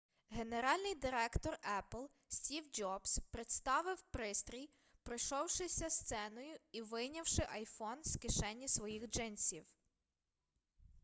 генеральний 0.29 0.95
директор 0.95 1.57
епл 1.79 2.03
стів 2.27 2.63
джобс 2.73 3.19
представив 3.31 4.01
пристрій 4.11 4.69
пройшовшися 5.03 5.89
сценою 5.89 6.57
і 6.71 6.81
вийнявши 6.81 7.41
iphone 7.41 8.03
з 8.03 8.15
кишені 8.17 8.67
своїх 8.67 9.07
джинсів 9.09 9.65